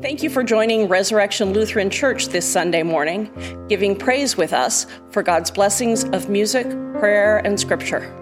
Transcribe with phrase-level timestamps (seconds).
[0.00, 3.30] Thank you for joining Resurrection Lutheran Church this Sunday morning,
[3.68, 8.12] giving praise with us for God's blessings of music, prayer, and scripture.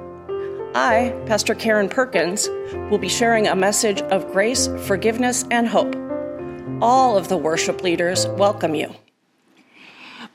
[0.74, 2.48] I, Pastor Karen Perkins,
[2.90, 5.94] will be sharing a message of grace, forgiveness, and hope.
[6.80, 8.94] All of the worship leaders welcome you.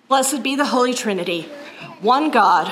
[0.08, 1.44] Blessed be the Holy Trinity,
[2.02, 2.72] one God,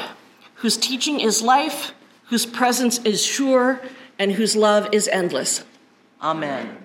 [0.56, 1.92] whose teaching is life,
[2.26, 3.82] whose presence is sure,
[4.20, 5.64] and whose love is endless.
[6.22, 6.85] Amen.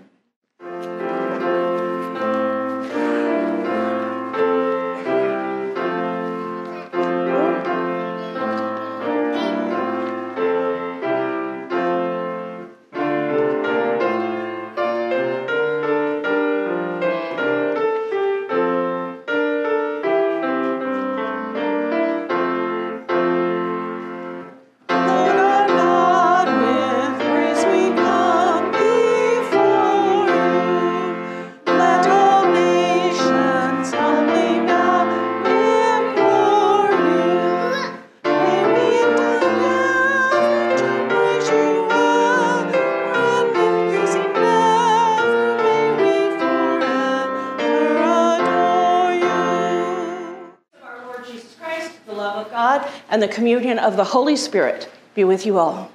[53.10, 55.90] And the communion of the Holy Spirit be with you all.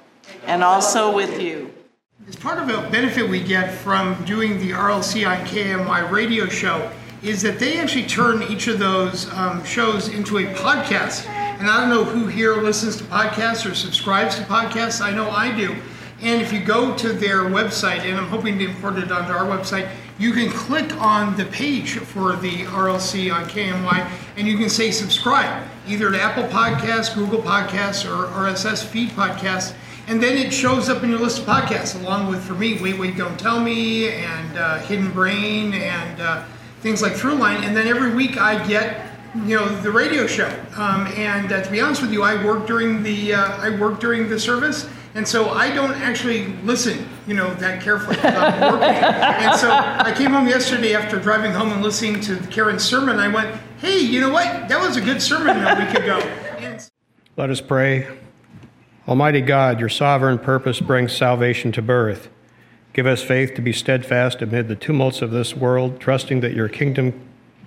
[0.46, 1.72] And also with you.
[2.28, 6.92] As part of a benefit we get from doing the RLC on KINY radio show
[7.22, 11.26] is that they actually turn each of those um, shows into a podcast.
[11.26, 15.00] And I don't know who here listens to podcasts or subscribes to podcasts.
[15.00, 15.74] I know I do.
[16.20, 19.46] And if you go to their website, and I'm hoping to import it onto our
[19.46, 24.68] website, you can click on the page for the RLC on KINY and you can
[24.68, 29.74] say subscribe either to Apple Podcasts, Google Podcasts, or RSS feed podcasts.
[30.08, 32.98] And then it shows up in your list of podcasts, along with, for me, Wait,
[32.98, 36.44] Wait, Don't Tell Me, and uh, Hidden Brain, and uh,
[36.80, 37.62] things like Throughline.
[37.62, 40.48] And then every week I get, you know, the radio show.
[40.76, 43.98] Um, and uh, to be honest with you, I work during the uh, I work
[43.98, 48.18] during the service, and so I don't actually listen, you know, that carefully.
[48.20, 48.88] I'm working.
[48.88, 53.18] and so I came home yesterday after driving home and listening to Karen's sermon.
[53.18, 54.68] I went, hey, you know what?
[54.68, 56.18] That was a good sermon a week ago.
[57.38, 58.06] Let us pray.
[59.08, 62.28] Almighty God, your sovereign purpose brings salvation to birth.
[62.92, 66.68] Give us faith to be steadfast amid the tumults of this world, trusting that your
[66.68, 67.18] kingdom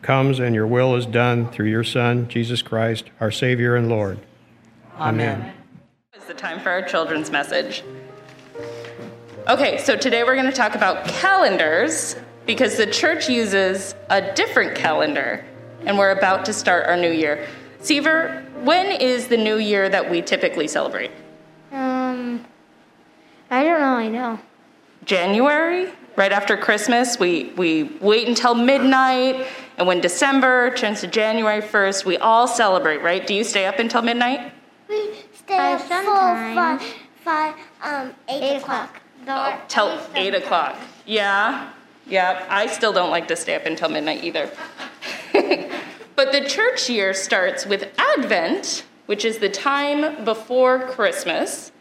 [0.04, 4.20] comes and your will is done through your Son, Jesus Christ, our Savior and Lord.
[5.00, 5.42] Amen.
[5.42, 5.59] Amen.
[6.30, 7.84] The time for our children's message.
[9.48, 14.76] Okay, so today we're going to talk about calendars because the church uses a different
[14.76, 15.44] calendar
[15.88, 17.48] and we're about to start our new year.
[17.80, 21.10] Seaver, when is the new year that we typically celebrate?
[21.72, 22.46] Um,
[23.50, 24.40] I don't know, I know.
[25.06, 27.18] January, right after Christmas.
[27.18, 29.48] We, we wait until midnight,
[29.80, 33.26] and when December turns to January 1st, we all celebrate, right?
[33.26, 34.54] Do you stay up until midnight?
[34.88, 35.19] We
[35.56, 36.56] stay up till sometimes.
[36.56, 36.94] five,
[37.24, 39.00] five, um, eight, Eight o'clock.
[39.24, 39.68] o'clock.
[39.68, 40.76] Till 8 o'clock.
[41.06, 41.72] Yeah,
[42.08, 42.46] yeah.
[42.50, 44.50] I still don't like to stay up until midnight either.
[46.16, 51.72] but the church year starts with Advent, which is the time before Christmas.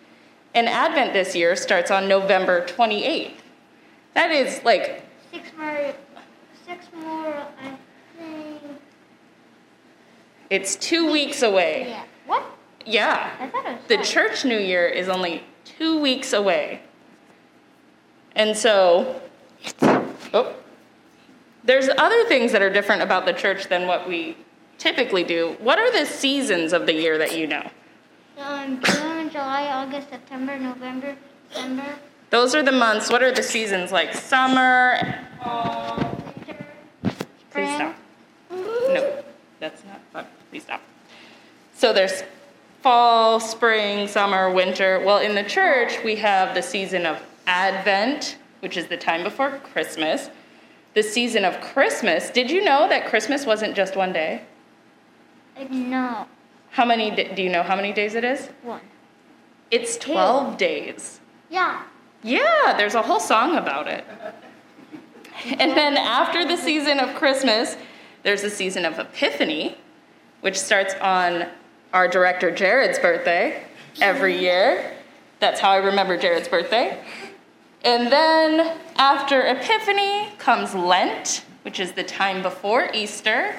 [0.55, 3.33] And Advent this year starts on November 28th.
[4.15, 5.95] That is like, Six more,
[6.67, 7.77] six more, I
[8.19, 8.63] think.
[10.51, 11.87] it's two weeks away.
[11.91, 12.05] Yeah.
[12.89, 13.37] Yeah.
[13.39, 14.07] I thought it was The five.
[14.07, 16.81] church new year is only two weeks away.
[18.35, 19.21] And so,
[19.83, 20.55] oh,
[21.65, 24.37] there's other things that are different about the church than what we
[24.79, 25.57] typically do.
[25.61, 27.69] What are the seasons of the year that you know?
[28.39, 31.17] Um, June, July, August, September, November,
[31.51, 31.85] December.
[32.31, 33.11] Those are the months.
[33.11, 34.99] What are the seasons like summer,
[35.43, 35.97] fall?
[37.03, 37.15] Please
[37.51, 37.75] Spring.
[37.75, 37.97] stop.
[38.51, 39.23] No,
[39.61, 40.27] that's not fun.
[40.51, 40.81] Please stop.
[41.75, 42.23] So there's
[42.83, 45.03] fall, spring, summer, winter.
[45.05, 49.59] Well, in the church, we have the season of Advent, which is the time before
[49.73, 50.31] Christmas.
[50.95, 52.31] The season of Christmas.
[52.31, 54.43] Did you know that Christmas wasn't just one day?
[55.71, 56.27] No,
[56.71, 58.49] How many do you know how many days it is?
[58.63, 58.81] one.
[59.73, 61.21] It's 12 days.
[61.51, 61.83] Yeah.
[62.23, 64.05] Yeah, there's a whole song about it.
[65.61, 67.77] And then after the season of Christmas,
[68.25, 69.77] there's the season of Epiphany,
[70.41, 71.47] which starts on
[71.93, 73.65] our director Jared's birthday
[74.01, 74.93] every year.
[75.41, 77.03] That's how I remember Jared's birthday.
[77.85, 83.55] And then after Epiphany comes Lent, which is the time before Easter.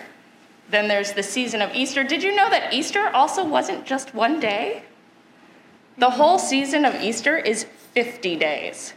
[0.70, 2.04] Then there's the season of Easter.
[2.04, 4.84] Did you know that Easter also wasn't just one day?
[5.98, 8.94] The whole season of Easter is 50 days.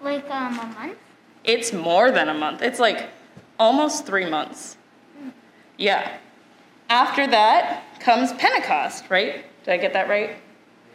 [0.00, 0.98] Like um a month.
[1.44, 2.62] It's more than a month.
[2.62, 3.08] It's like
[3.58, 4.76] almost three months.
[5.76, 6.16] Yeah.
[6.94, 9.44] After that comes Pentecost, right?
[9.64, 10.36] Did I get that right?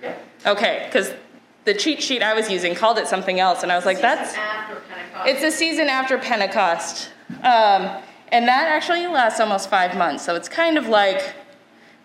[0.02, 0.18] Yeah.
[0.46, 1.12] Okay, because
[1.66, 4.34] the cheat sheet I was using called it something else, and I was like, that's.
[5.26, 7.10] It's a season after Pentecost.
[7.44, 11.34] Um, and that actually lasts almost five months, so it's kind of like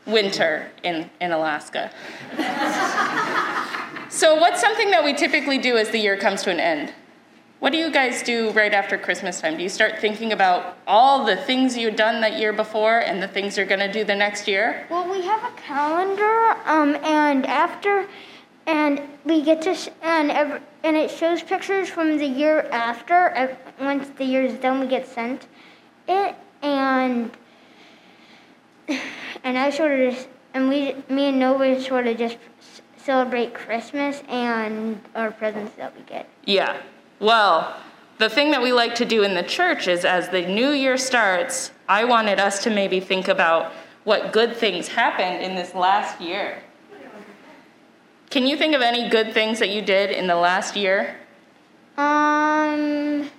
[0.06, 1.92] winter in, in Alaska.
[4.10, 6.92] so, what's something that we typically do as the year comes to an end?
[7.64, 9.56] What do you guys do right after Christmas time?
[9.56, 13.26] Do you start thinking about all the things you've done that year before and the
[13.26, 14.86] things you're going to do the next year?
[14.90, 18.06] Well, we have a calendar, um, and after,
[18.66, 23.56] and we get to, sh- and every, and it shows pictures from the year after.
[23.80, 25.46] Once the year is done, we get sent
[26.06, 27.30] it, and
[29.42, 32.36] and I sort of just, and we, me and Nova sort of just
[32.98, 36.28] celebrate Christmas and our presents that we get.
[36.44, 36.82] Yeah.
[37.20, 37.76] Well,
[38.18, 40.96] the thing that we like to do in the church is as the new year
[40.96, 43.72] starts, I wanted us to maybe think about
[44.04, 46.62] what good things happened in this last year.
[48.30, 51.16] Can you think of any good things that you did in the last year?
[51.96, 53.30] Um,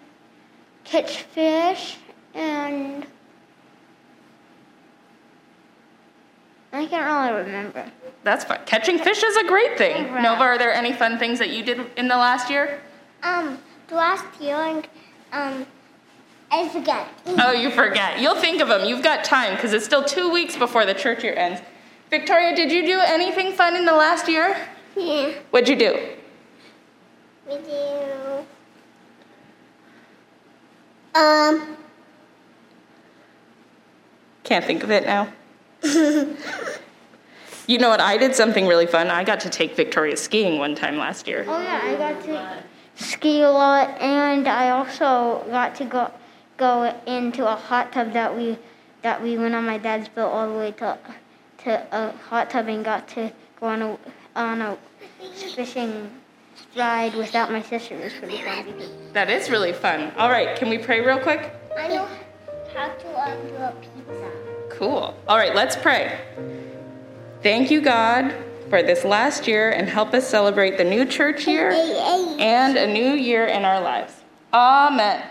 [0.84, 1.98] catch fish
[2.34, 3.06] and
[6.72, 7.90] I can't really remember.
[8.24, 8.60] That's fine.
[8.66, 10.14] Catching fish is a great thing.
[10.22, 12.82] Nova, are there any fun things that you did in the last year?
[13.26, 13.58] Um,
[13.88, 14.56] the last year,
[15.32, 15.66] um,
[16.52, 17.08] I forget.
[17.26, 18.22] oh, you forget.
[18.22, 18.88] You'll think of them.
[18.88, 21.60] You've got time because it's still two weeks before the church year ends.
[22.12, 24.56] Victoria, did you do anything fun in the last year?
[24.96, 25.32] Yeah.
[25.50, 25.98] What'd you do?
[27.50, 28.46] We do.
[31.20, 31.78] Um.
[34.44, 35.34] Can't think of it now.
[37.68, 38.00] you know what?
[38.00, 39.08] I did something really fun.
[39.08, 41.44] I got to take Victoria skiing one time last year.
[41.48, 42.64] Oh yeah, I got to
[42.96, 46.12] ski a lot, and I also got to go
[46.58, 48.58] go into a hot tub that we
[49.02, 50.98] that we went on my dad's boat all the way to
[51.64, 53.98] to a hot tub and got to go on a
[54.36, 54.78] on a
[55.34, 56.12] fishing
[56.76, 57.96] ride without my sister.
[57.96, 58.74] It was pretty fun.
[59.14, 60.12] That is really fun.
[60.18, 61.54] All right, can we pray real quick?
[61.78, 62.08] I know
[62.74, 64.32] how to um, do a pizza.
[64.70, 65.14] Cool.
[65.28, 66.20] All right, let's pray.
[67.42, 68.34] Thank you, God,
[68.70, 73.14] for this last year and help us celebrate the new church year and a new
[73.14, 74.14] year in our lives.
[74.54, 75.24] Amen.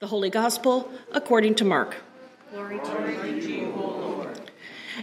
[0.00, 1.96] The Holy Gospel according to Mark.
[2.52, 4.50] Glory to you, O Lord.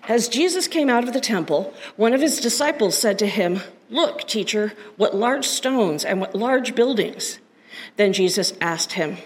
[0.07, 4.27] As Jesus came out of the temple, one of his disciples said to him, Look,
[4.27, 7.39] teacher, what large stones and what large buildings.
[7.95, 9.17] Then Jesus asked him,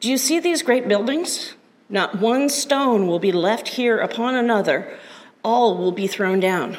[0.00, 1.54] Do you see these great buildings?
[1.88, 4.96] Not one stone will be left here upon another,
[5.44, 6.78] all will be thrown down.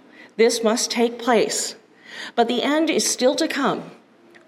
[0.41, 1.75] This must take place.
[2.35, 3.91] But the end is still to come.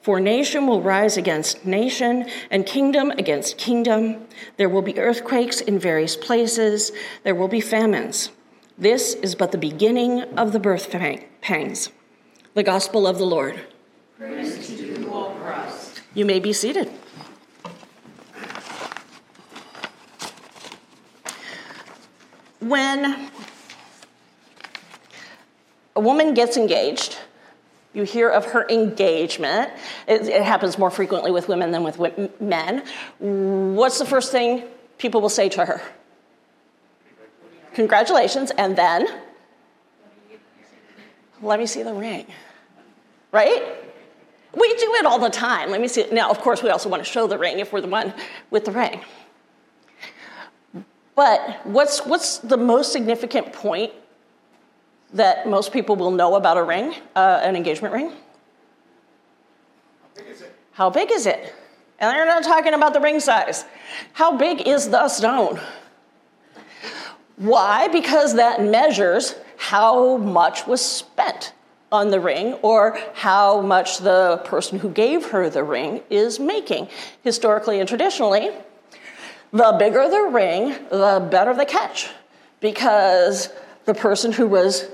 [0.02, 4.26] For nation will rise against nation, and kingdom against kingdom.
[4.58, 6.92] There will be earthquakes in various places.
[7.22, 8.32] There will be famines.
[8.76, 11.90] This is but the beginning of the birth pangs.
[12.56, 13.60] The Gospel of the Lord.
[14.18, 16.02] Praise to you, O Christ.
[16.16, 16.90] You may be seated.
[22.64, 23.30] when
[25.96, 27.18] a woman gets engaged,
[27.94, 29.72] you hear of her engagement.
[30.08, 32.00] It, it, happens more frequently with women than with
[32.42, 32.84] men.
[33.20, 34.64] What's the first thing
[34.98, 35.82] people will say to her?
[37.76, 39.08] Congratulations, and then
[41.42, 42.26] let me see the ring.
[43.32, 43.64] Right?
[44.56, 45.72] We do it all the time.
[45.72, 46.06] Let me see.
[46.12, 48.14] Now, of course, we also want to show the ring if we're the one
[48.52, 49.02] with the ring.
[51.16, 53.94] But what's, what's the most significant point
[55.14, 58.12] that most people will know about a ring, uh, an engagement ring?
[58.12, 58.16] How
[60.16, 60.56] big is it?
[60.72, 61.54] How big is it?
[62.00, 63.66] And they're not talking about the ring size.
[64.14, 65.60] How big is the stone?
[67.38, 67.88] Why?
[67.88, 71.54] Because that measures how much was spent
[71.92, 76.90] on the ring or how much the person who gave her the ring is making.
[77.24, 78.50] Historically and traditionally,
[79.52, 82.10] the bigger the ring, the better the catch,
[82.60, 83.50] because
[83.86, 84.90] the person who was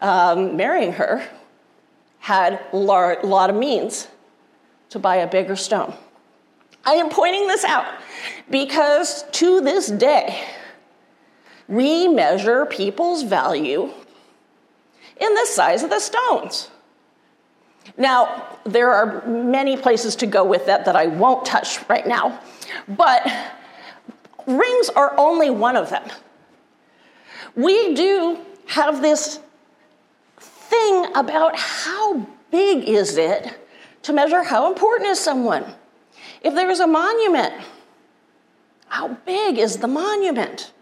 [0.00, 1.22] um, marrying her
[2.18, 4.08] had a lot of means
[4.90, 5.94] to buy a bigger stone.
[6.84, 7.86] I am pointing this out
[8.50, 10.44] because to this day,
[11.68, 13.90] we measure people's value
[15.20, 16.70] in the size of the stones.
[17.96, 22.40] Now, there are many places to go with that that I won't touch right now,
[22.88, 23.26] but
[24.46, 26.08] rings are only one of them.
[27.54, 29.40] We do have this
[30.68, 33.58] thing about how big is it
[34.02, 35.64] to measure how important is someone.
[36.42, 37.52] If there's a monument,
[38.88, 40.72] how big is the monument?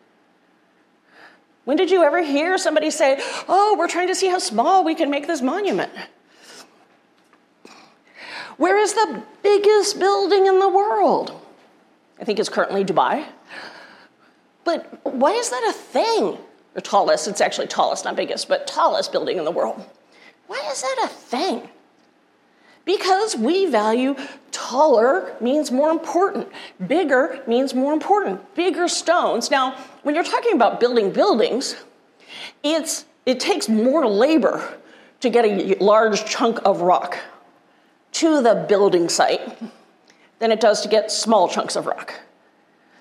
[1.65, 4.95] When did you ever hear somebody say, Oh, we're trying to see how small we
[4.95, 5.91] can make this monument?
[8.57, 11.33] Where is the biggest building in the world?
[12.21, 13.27] I think it's currently Dubai.
[14.65, 16.39] But why is that a thing?
[16.77, 19.83] The tallest, it's actually tallest, not biggest, but tallest building in the world.
[20.47, 21.71] Why is that a thing?
[22.85, 24.15] Because we value
[24.53, 26.49] taller means more important,
[26.87, 29.51] bigger means more important, bigger stones.
[29.51, 31.77] Now, when you're talking about building buildings,
[32.63, 34.79] it's, it takes more labor
[35.21, 37.19] to get a large chunk of rock
[38.13, 39.41] to the building site
[40.41, 42.21] than it does to get small chunks of rock.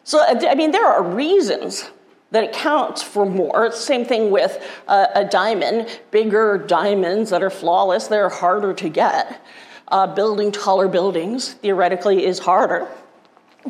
[0.06, 1.90] So, I mean, there are reasons
[2.32, 3.72] that it counts for more.
[3.72, 5.88] Same thing with a, a diamond.
[6.12, 9.42] Bigger diamonds that are flawless, they're harder to get.
[9.88, 12.88] Uh, building taller buildings theoretically is harder.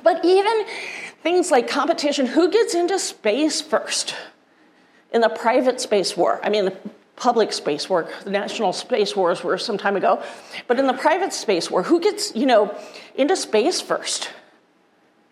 [0.02, 0.66] But even
[1.24, 4.16] things like competition who gets into space first?
[5.12, 6.78] In the private space war, I mean, the
[7.16, 10.22] public space war, the national space wars were some time ago,
[10.68, 12.78] but in the private space war, who gets, you know,
[13.16, 14.32] into space first?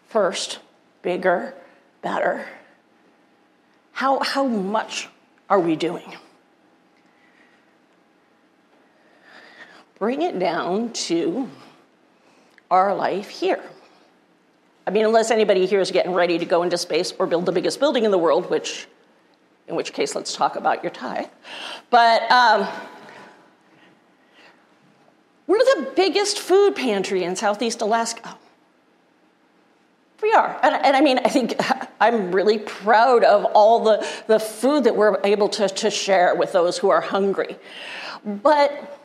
[0.07, 0.59] First,
[1.01, 1.53] bigger,
[2.01, 2.45] better.
[3.93, 5.07] How, how much
[5.49, 6.15] are we doing?
[9.99, 11.49] Bring it down to
[12.69, 13.63] our life here.
[14.85, 17.51] I mean, unless anybody here is getting ready to go into space or build the
[17.51, 18.87] biggest building in the world, which,
[19.67, 21.27] in which case, let's talk about your tithe.
[21.89, 22.67] But um,
[25.47, 28.37] we're the biggest food pantry in Southeast Alaska.
[30.21, 30.59] We are.
[30.63, 31.55] And, and, I mean, I think
[32.03, 36.51] I'm really proud of all the, the food that we're able to, to share with
[36.51, 37.57] those who are hungry.
[38.25, 38.99] But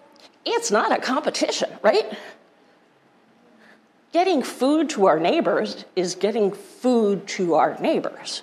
[0.45, 2.13] it's not a competition, right?
[4.13, 8.43] Getting food to our neighbors is getting food to our neighbors.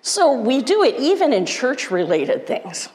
[0.00, 2.88] So we do it even in church related things.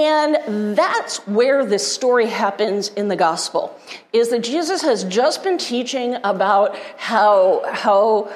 [0.00, 3.78] And that's where this story happens in the gospel
[4.14, 8.32] is that Jesus has just been teaching about how, how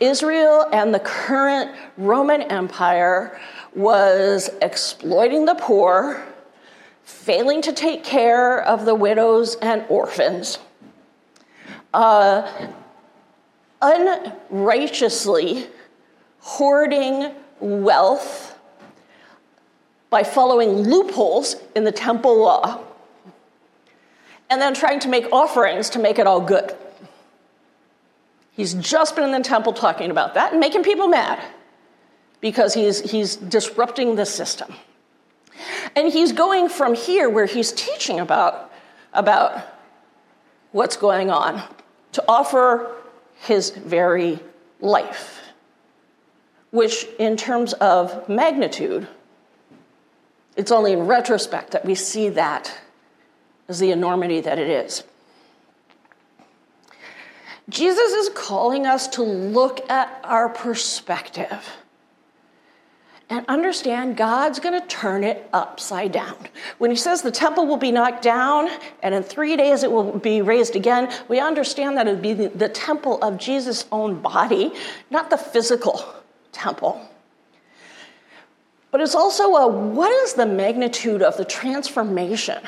[0.00, 3.40] Israel and the current Roman Empire
[3.74, 6.22] was exploiting the poor,
[7.04, 10.58] failing to take care of the widows and orphans,
[11.94, 12.68] uh,
[13.80, 15.68] unrighteously
[16.40, 18.47] hoarding wealth
[20.10, 22.82] by following loopholes in the temple law
[24.50, 26.74] and then trying to make offerings to make it all good.
[28.52, 31.40] He's just been in the temple talking about that and making people mad
[32.40, 34.74] because he's, he's disrupting the system.
[35.96, 38.72] And he's going from here, where he's teaching about,
[39.12, 39.60] about
[40.72, 41.62] what's going on,
[42.12, 42.94] to offer
[43.40, 44.38] his very
[44.80, 45.40] life,
[46.70, 49.08] which, in terms of magnitude,
[50.58, 52.76] it's only in retrospect that we see that
[53.68, 55.04] as the enormity that it is.
[57.68, 61.76] Jesus is calling us to look at our perspective
[63.30, 66.48] and understand God's going to turn it upside down.
[66.78, 68.68] When he says the temple will be knocked down
[69.02, 72.32] and in three days it will be raised again, we understand that it would be
[72.32, 74.72] the temple of Jesus' own body,
[75.10, 76.04] not the physical
[76.50, 77.06] temple.
[78.90, 82.62] But it's also a what is the magnitude of the transformation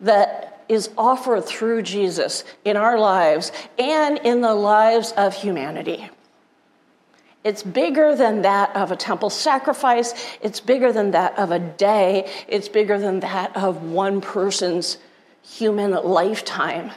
[0.00, 6.10] that is offered through Jesus in our lives and in the lives of humanity?
[7.44, 10.14] It's bigger than that of a temple sacrifice.
[10.40, 12.30] It's bigger than that of a day.
[12.48, 14.96] It's bigger than that of one person's
[15.42, 16.90] human lifetime.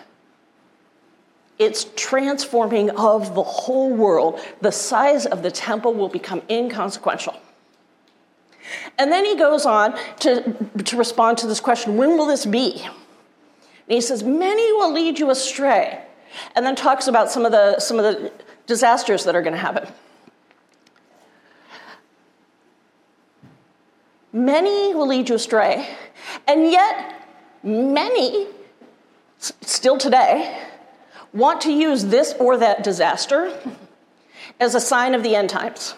[1.60, 4.40] It's transforming of the whole world.
[4.62, 7.38] The size of the temple will become inconsequential.
[8.98, 12.82] And then he goes on to, to respond to this question when will this be?
[12.84, 16.04] And he says, Many will lead you astray.
[16.56, 18.32] And then talks about some of the, some of the
[18.66, 19.88] disasters that are going to happen.
[24.34, 25.88] Many will lead you astray,
[26.48, 27.24] and yet
[27.64, 28.48] many
[29.40, 30.64] still today,
[31.34, 33.58] want to use this or that disaster
[34.60, 35.96] as a sign of the end times.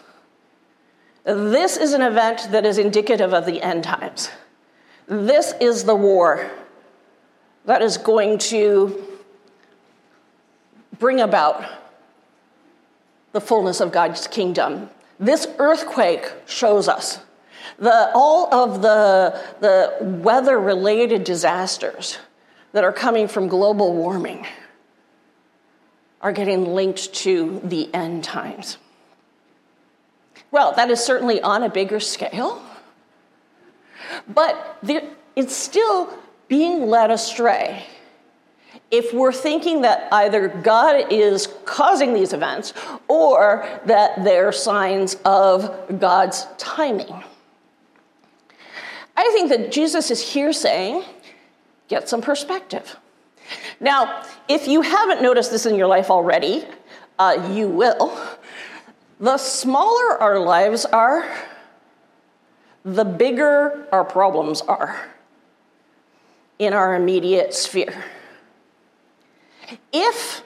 [1.23, 4.29] This is an event that is indicative of the end times.
[5.07, 6.49] This is the war
[7.65, 9.03] that is going to
[10.97, 11.65] bring about
[13.31, 14.89] the fullness of God's kingdom.
[15.19, 17.19] This earthquake shows us
[17.77, 22.17] the, all of the, the weather related disasters
[22.71, 24.45] that are coming from global warming
[26.21, 28.77] are getting linked to the end times.
[30.51, 32.61] Well, that is certainly on a bigger scale,
[34.27, 34.79] but
[35.35, 37.85] it's still being led astray
[38.91, 42.73] if we're thinking that either God is causing these events
[43.07, 47.23] or that they're signs of God's timing.
[49.15, 51.03] I think that Jesus is here saying,
[51.87, 52.97] get some perspective.
[53.79, 56.65] Now, if you haven't noticed this in your life already,
[57.19, 58.17] uh, you will.
[59.19, 61.29] The smaller our lives are,
[62.85, 65.09] the bigger our problems are
[66.57, 68.05] in our immediate sphere.
[69.91, 70.41] If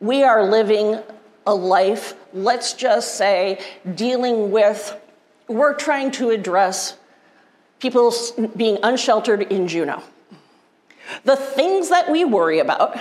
[0.00, 1.00] we are living
[1.46, 3.60] a life, let's just say,
[3.94, 5.00] dealing with,
[5.48, 6.96] we're trying to address
[7.78, 8.12] people
[8.56, 10.02] being unsheltered in Juneau.
[11.24, 12.98] The things that we worry about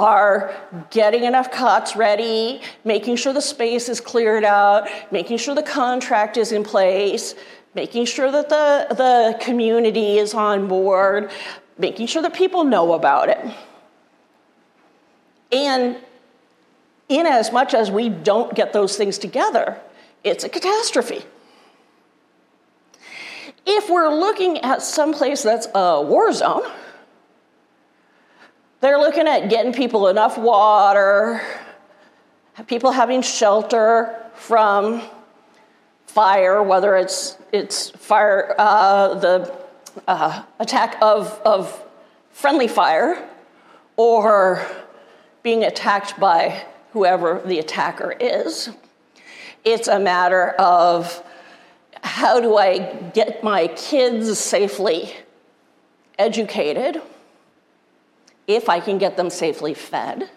[0.00, 0.54] are
[0.90, 6.36] getting enough cots ready, making sure the space is cleared out, making sure the contract
[6.36, 7.34] is in place,
[7.74, 11.30] making sure that the, the community is on board,
[11.78, 13.38] making sure that people know about it.
[15.52, 15.96] And
[17.08, 19.78] in as much as we don't get those things together,
[20.24, 21.22] it's a catastrophe.
[23.66, 26.62] If we're looking at some place that's a war zone,
[28.80, 31.42] they're looking at getting people enough water,
[32.66, 35.02] people having shelter from
[36.06, 39.56] fire, whether it's it's fire, uh, the
[40.08, 41.84] uh, attack of of
[42.30, 43.28] friendly fire,
[43.96, 44.66] or
[45.42, 48.70] being attacked by whoever the attacker is.
[49.64, 51.22] It's a matter of
[52.02, 55.14] how do I get my kids safely
[56.18, 57.00] educated,
[58.46, 60.30] if I can get them safely fed?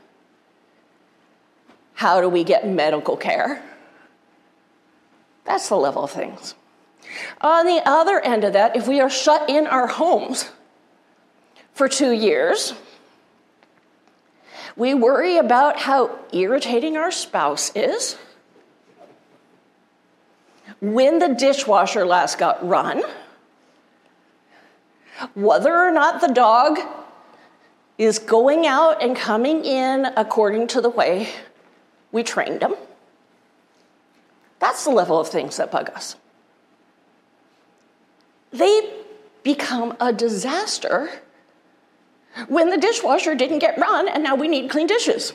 [1.96, 3.64] How do we get medical care?
[5.46, 6.56] That's the level of things.
[7.42, 10.50] On the other end of that, if we are shut in our homes
[11.74, 12.74] for two years,
[14.76, 18.18] we worry about how irritating our spouse is,
[20.82, 23.04] when the dishwasher last got run,
[25.36, 26.80] whether or not the dog
[27.98, 31.30] is going out and coming in according to the way
[32.12, 32.76] we trained them.
[34.60, 36.16] That's the level of things that bug us.
[38.52, 38.94] They
[39.44, 41.10] become a disaster
[42.48, 45.34] when the dishwasher didn't get run and now we need clean dishes,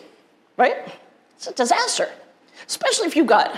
[0.57, 0.77] right?
[1.37, 2.09] It's a disaster,
[2.66, 3.57] especially if you've got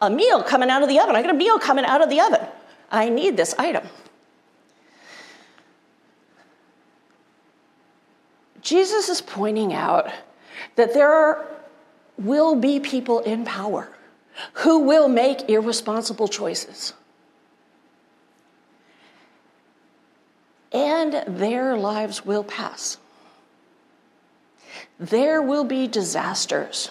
[0.00, 1.14] a meal coming out of the oven.
[1.14, 2.46] I got a meal coming out of the oven.
[2.90, 3.86] I need this item.
[8.62, 10.10] Jesus is pointing out
[10.76, 11.46] that there
[12.16, 13.92] will be people in power
[14.54, 16.94] who will make irresponsible choices.
[20.72, 22.98] and their lives will pass.
[24.98, 26.90] There will be disasters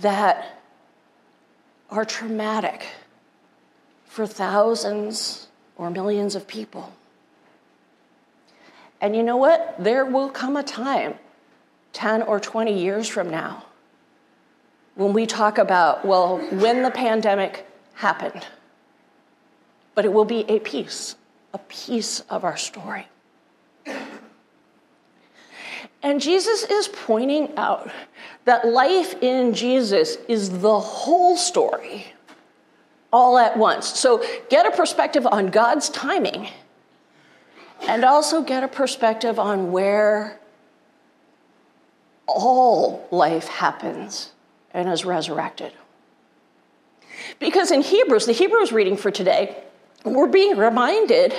[0.00, 0.60] that
[1.90, 2.86] are traumatic
[4.06, 6.92] for thousands or millions of people.
[9.00, 9.76] And you know what?
[9.78, 11.14] There will come a time,
[11.92, 13.64] 10 or 20 years from now,
[14.94, 18.46] when we talk about, well, when the pandemic happened.
[19.94, 21.16] But it will be a piece
[21.54, 23.06] a piece of our story.
[26.02, 27.90] And Jesus is pointing out
[28.44, 32.06] that life in Jesus is the whole story
[33.12, 33.98] all at once.
[33.98, 36.48] So get a perspective on God's timing
[37.82, 40.38] and also get a perspective on where
[42.26, 44.32] all life happens
[44.74, 45.72] and is resurrected.
[47.38, 49.56] Because in Hebrews, the Hebrews reading for today,
[50.04, 51.34] we're being reminded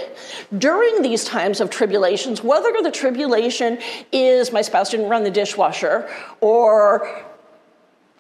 [0.58, 3.80] during these times of tribulations, whether the tribulation
[4.12, 6.10] is my spouse didn't run the dishwasher
[6.42, 7.24] or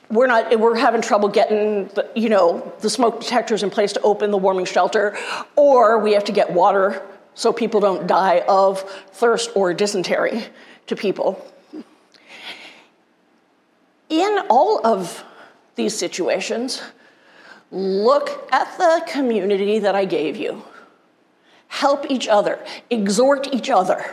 [0.09, 4.01] we're not we're having trouble getting the, you know the smoke detectors in place to
[4.01, 5.15] open the warming shelter
[5.55, 7.03] or we have to get water
[7.33, 10.43] so people don't die of thirst or dysentery
[10.87, 11.45] to people.
[14.09, 15.23] In all of
[15.75, 16.81] these situations,
[17.71, 20.63] look at the community that I gave you.
[21.67, 24.03] Help each other, exhort each other.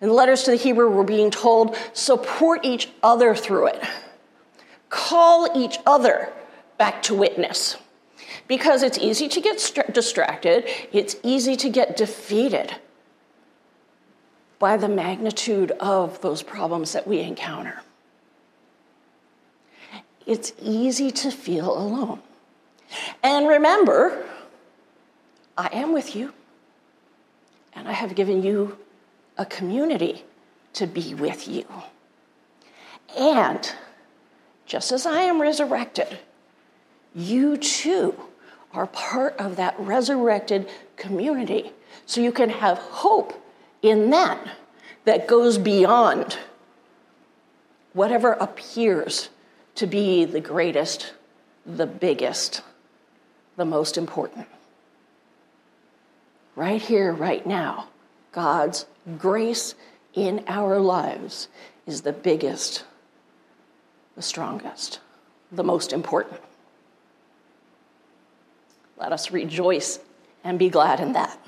[0.00, 3.82] In letters to the Hebrew, we're being told support each other through it.
[4.90, 6.30] Call each other
[6.76, 7.76] back to witness.
[8.48, 12.76] Because it's easy to get st- distracted, it's easy to get defeated
[14.58, 17.82] by the magnitude of those problems that we encounter.
[20.24, 22.20] It's easy to feel alone.
[23.22, 24.24] And remember,
[25.56, 26.32] I am with you,
[27.74, 28.78] and I have given you
[29.38, 30.24] a community
[30.74, 31.66] to be with you.
[33.16, 33.72] And
[34.66, 36.18] just as I am resurrected,
[37.14, 38.14] you too
[38.76, 41.72] are part of that resurrected community.
[42.04, 43.42] So you can have hope
[43.82, 44.38] in that
[45.04, 46.38] that goes beyond
[47.94, 49.30] whatever appears
[49.76, 51.14] to be the greatest,
[51.64, 52.62] the biggest,
[53.56, 54.46] the most important.
[56.54, 57.88] Right here, right now,
[58.32, 58.86] God's
[59.18, 59.74] grace
[60.12, 61.48] in our lives
[61.86, 62.84] is the biggest,
[64.16, 65.00] the strongest,
[65.50, 66.40] the most important.
[68.98, 69.98] Let us rejoice
[70.42, 71.38] and be glad in that.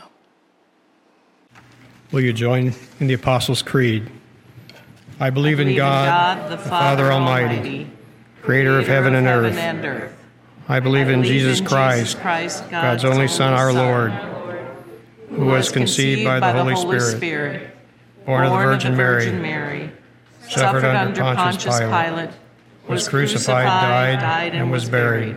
[2.13, 4.11] Will you join in the Apostles' Creed?
[5.21, 7.91] I believe, in, God, the Father, Almighty,
[8.43, 9.57] creator of heaven and earth.
[9.57, 10.15] and earth.
[10.69, 14.13] I believe in Jesus in Christ, Christ, God's only Son, our Lord,
[15.31, 17.75] who was conceived by the Holy Spirit,
[18.27, 19.91] born of the Virgin Mary, Mary,
[20.49, 22.31] suffered under Pontius Pilate,
[22.87, 23.67] was crucified,
[24.21, 25.37] died, and was buried.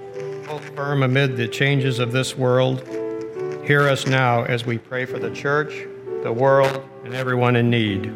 [0.47, 2.81] hold firm amid the changes of this world.
[3.65, 5.85] Hear us now as we pray for the church,
[6.23, 8.13] the world, and everyone in need.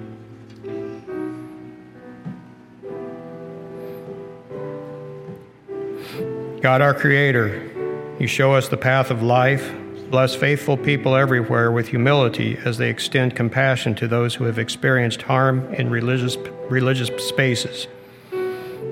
[6.62, 9.72] God, our Creator, you show us the path of life.
[10.10, 15.22] Bless faithful people everywhere with humility as they extend compassion to those who have experienced
[15.22, 16.38] harm in religious,
[16.70, 17.88] religious spaces.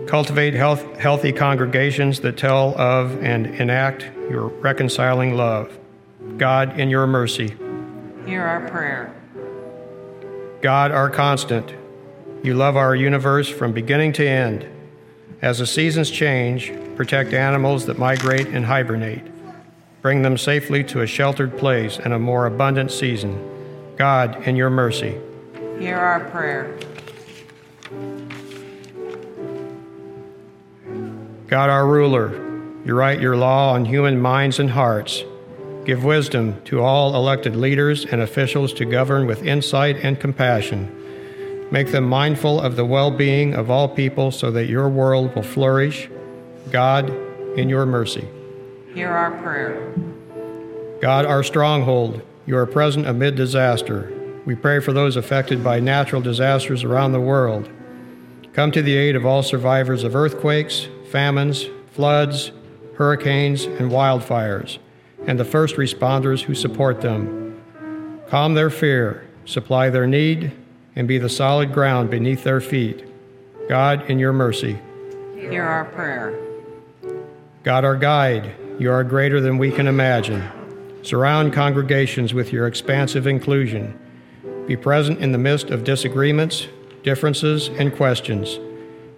[0.08, 5.78] Cultivate health, healthy congregations that tell of and enact your reconciling love.
[6.38, 7.56] God, in your mercy.
[8.26, 9.14] Hear our prayer.
[10.62, 11.74] God, our constant.
[12.44, 14.66] You love our universe from beginning to end.
[15.42, 19.24] As the seasons change, protect animals that migrate and hibernate.
[20.02, 23.38] Bring them safely to a sheltered place and a more abundant season.
[23.98, 25.18] God, in your mercy.
[25.80, 26.78] Hear our prayer.
[31.54, 32.32] God, our ruler,
[32.84, 35.24] you write your law on human minds and hearts.
[35.86, 40.90] Give wisdom to all elected leaders and officials to govern with insight and compassion.
[41.70, 45.44] Make them mindful of the well being of all people so that your world will
[45.44, 46.10] flourish.
[46.72, 47.12] God,
[47.56, 48.28] in your mercy.
[48.96, 49.94] Hear our prayer.
[51.02, 54.12] God, our stronghold, you are present amid disaster.
[54.44, 57.70] We pray for those affected by natural disasters around the world.
[58.54, 62.52] Come to the aid of all survivors of earthquakes, famines, floods,
[62.96, 64.80] hurricanes, and wildfires,
[65.28, 67.56] and the first responders who support them.
[68.30, 70.52] Calm their fear, supply their need,
[70.96, 73.06] and be the solid ground beneath their feet.
[73.70, 74.80] God, in your mercy.
[75.36, 76.36] Hear our prayer.
[77.62, 80.44] God, our guide, you are greater than we can imagine.
[81.04, 84.00] Surround congregations with your expansive inclusion.
[84.66, 86.68] Be present in the midst of disagreements,
[87.04, 88.58] differences, and questions.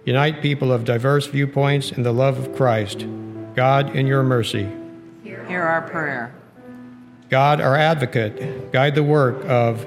[0.06, 3.04] Unite people of diverse viewpoints in the love of Christ.
[3.56, 4.68] God, in your mercy.
[5.24, 6.32] Hear our prayer.
[7.28, 9.84] God, our advocate, guide the work of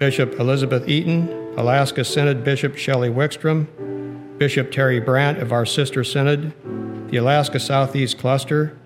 [0.00, 3.68] Bishop Elizabeth Eaton, Alaska Synod Bishop Shelley Wickstrom,
[4.38, 6.52] Bishop Terry Brandt of our sister synod,
[7.08, 8.76] the Alaska Southeast Cluster,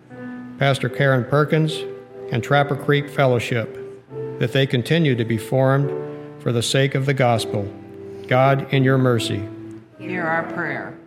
[0.58, 1.78] Pastor Karen Perkins,
[2.30, 3.78] and Trapper Creek Fellowship,
[4.38, 5.90] that they continue to be formed
[6.42, 7.72] for the sake of the gospel.
[8.26, 9.48] God, in your mercy.
[9.98, 10.98] Hear our prayer.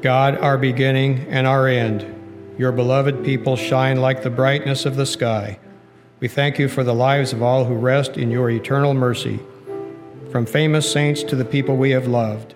[0.00, 2.06] God, our beginning and our end,
[2.56, 5.58] your beloved people shine like the brightness of the sky.
[6.20, 9.40] We thank you for the lives of all who rest in your eternal mercy.
[10.30, 12.54] From famous saints to the people we have loved,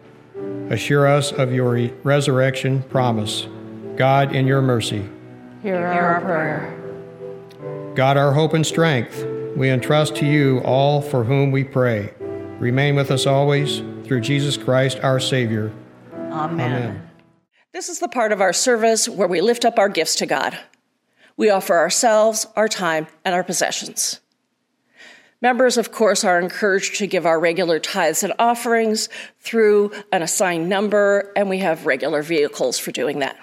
[0.71, 3.49] assure us of your resurrection promise.
[3.97, 5.09] God, in your mercy,
[5.63, 7.95] hear our prayer.
[7.97, 12.13] God, our hope and strength, we entrust to you all for whom we pray.
[12.63, 15.73] Remain with us always through Jesus Christ, our Savior.
[16.15, 16.61] Amen.
[16.61, 17.11] Amen.
[17.73, 20.57] This is the part of our service where we lift up our gifts to God.
[21.37, 24.21] We offer ourselves, our time, and our possessions.
[25.41, 29.09] Members, of course, are encouraged to give our regular tithes and offerings
[29.41, 33.37] through an assigned number, and we have regular vehicles for doing that.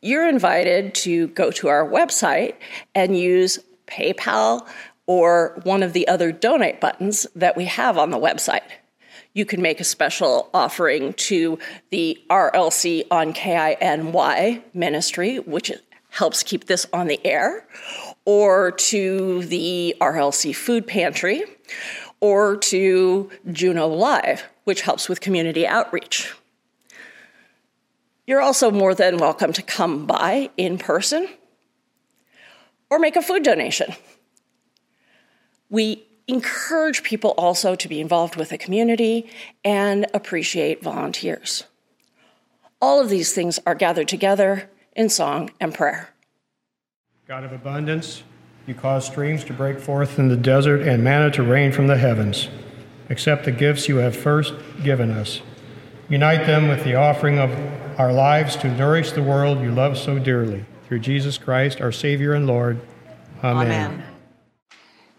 [0.00, 2.54] You're invited to go to our website
[2.94, 4.66] and use PayPal
[5.06, 8.62] or one of the other donate buttons that we have on the website.
[9.34, 11.58] You can make a special offering to
[11.90, 15.72] the RLC on KINY ministry, which
[16.10, 17.66] helps keep this on the air,
[18.26, 21.42] or to the RLC Food Pantry,
[22.20, 26.34] or to Juneau Live, which helps with community outreach.
[28.26, 31.28] You're also more than welcome to come by in person
[32.90, 33.94] or make a food donation.
[35.72, 39.28] We encourage people also to be involved with the community
[39.64, 41.64] and appreciate volunteers.
[42.80, 46.10] All of these things are gathered together in song and prayer.
[47.26, 48.22] God of abundance,
[48.66, 51.96] you cause streams to break forth in the desert and manna to rain from the
[51.96, 52.48] heavens.
[53.08, 54.52] Accept the gifts you have first
[54.84, 55.40] given us.
[56.10, 57.50] Unite them with the offering of
[57.98, 60.66] our lives to nourish the world you love so dearly.
[60.86, 62.78] Through Jesus Christ, our Savior and Lord.
[63.42, 63.66] Amen.
[63.66, 64.11] Amen.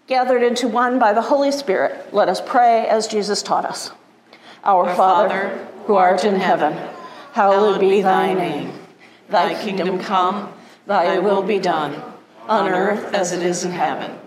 [0.05, 3.91] Gathered into one by the Holy Spirit, let us pray as Jesus taught us.
[4.63, 6.73] Our, our Father, who art in heaven,
[7.31, 8.73] hallowed be thy name.
[9.29, 10.53] Thy kingdom come,
[10.85, 12.01] thy will be done,
[12.49, 14.19] on earth as it is in heaven.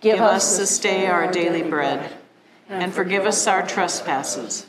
[0.00, 2.12] Give us this day our daily bread,
[2.68, 4.66] and forgive us our trespasses,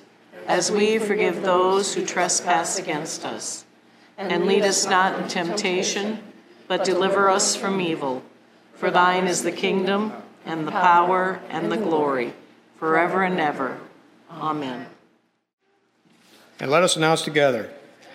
[0.47, 3.65] as we forgive those who trespass against us.
[4.17, 6.19] And lead us not in temptation,
[6.67, 8.23] but deliver us from evil.
[8.73, 10.11] For thine is the kingdom,
[10.49, 12.33] and the power, and the glory,
[12.77, 13.77] forever and ever.
[14.31, 14.87] Amen.
[16.59, 17.69] And let us announce together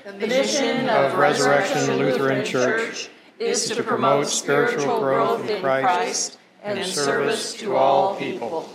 [0.04, 7.54] the mission of Resurrection Lutheran Church is to promote spiritual growth in Christ and service
[7.54, 8.68] to all people.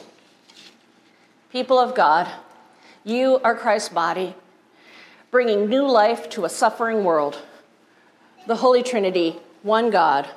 [1.51, 2.29] People of God,
[3.03, 4.35] you are Christ's body,
[5.31, 7.41] bringing new life to a suffering world.
[8.47, 10.29] The Holy Trinity, one God,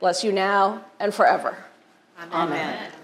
[0.00, 1.56] bless you now and forever.
[2.30, 2.78] Amen.
[2.78, 3.01] Amen.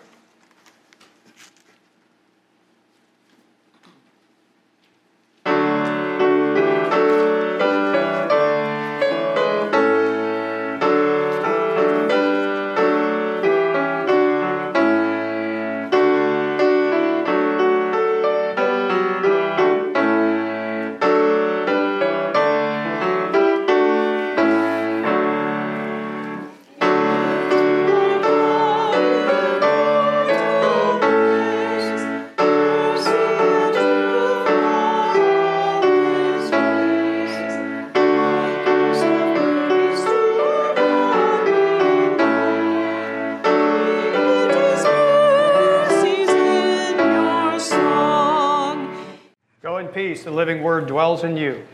[51.22, 51.66] Word dwells in you.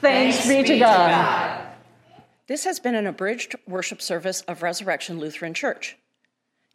[0.00, 1.06] Thanks, Thanks be, to, God.
[1.06, 1.66] to God.
[2.46, 5.96] This has been an abridged worship service of Resurrection Lutheran Church.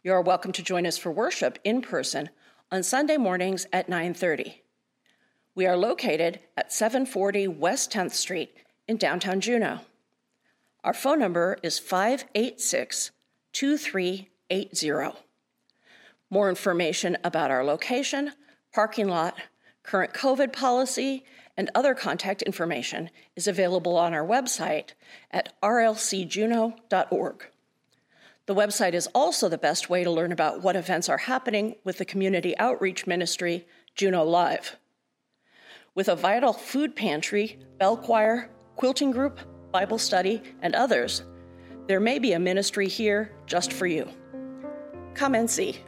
[0.02, 2.30] You are welcome to join us for worship in person
[2.70, 4.62] on Sunday mornings at 9:30.
[5.54, 9.80] We are located at 740 West 10th Street in downtown Juneau.
[10.84, 13.10] Our phone number is 586
[13.52, 15.18] 2380.
[16.30, 18.32] More information about our location,
[18.72, 19.34] parking lot,
[19.82, 21.24] current COVID policy,
[21.58, 24.90] and other contact information is available on our website
[25.32, 27.46] at rlcjuneau.org.
[28.46, 31.98] The website is also the best way to learn about what events are happening with
[31.98, 33.66] the community outreach ministry,
[33.96, 34.76] Juneau Live.
[35.96, 39.40] With a vital food pantry, bell choir, quilting group,
[39.72, 41.24] Bible study, and others,
[41.88, 44.08] there may be a ministry here just for you.
[45.14, 45.80] Come and see.